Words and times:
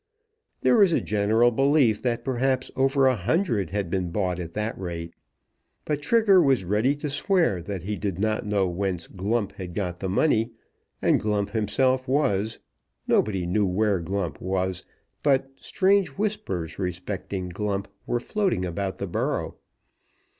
There 0.63 0.77
was 0.77 0.93
a 0.93 0.99
general 0.99 1.51
belief 1.51 2.01
that 2.01 2.25
perhaps 2.25 2.71
over 2.75 3.05
a 3.05 3.15
hundred 3.15 3.69
had 3.69 3.91
been 3.91 4.09
bought 4.09 4.39
at 4.39 4.55
that 4.55 4.75
rate. 4.75 5.13
But 5.85 6.01
Trigger 6.01 6.41
was 6.41 6.63
ready 6.63 6.95
to 6.95 7.07
swear 7.07 7.61
that 7.61 7.83
he 7.83 7.97
did 7.97 8.17
not 8.17 8.43
know 8.43 8.67
whence 8.67 9.05
Glump 9.05 9.51
had 9.57 9.75
got 9.75 9.99
the 9.99 10.09
money, 10.09 10.53
and 11.03 11.19
Glump 11.21 11.51
himself 11.51 12.07
was, 12.07 12.57
nobody 13.07 13.45
knew 13.45 13.67
where 13.67 13.99
Glump 13.99 14.41
was, 14.41 14.83
but 15.21 15.51
strange 15.57 16.07
whispers 16.07 16.79
respecting 16.79 17.49
Glump 17.49 17.87
were 18.07 18.19
floating 18.19 18.65
about 18.65 18.97
the 18.97 19.05
borough. 19.05 19.53